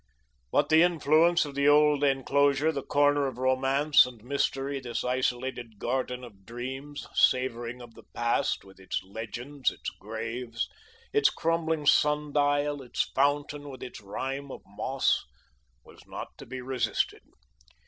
[0.51, 5.77] But the influence of the old enclosure, this corner of romance and mystery, this isolated
[5.77, 10.67] garden of dreams, savouring of the past, with its legends, its graves,
[11.13, 15.23] its crumbling sun dial, its fountain with its rime of moss,
[15.85, 17.21] was not to be resisted.